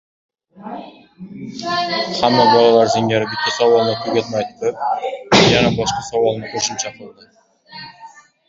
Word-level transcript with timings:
Hamma 2.21 2.45
bolalar 2.53 2.89
singari 2.93 3.29
bitta 3.33 3.53
savolini 3.57 3.99
tugatmay 4.07 4.49
turib, 4.57 4.83
yana 5.53 5.73
boshqa 5.81 6.03
savolni 6.11 6.51
qoʻshimcha 6.55 6.95
qildi: 6.97 7.31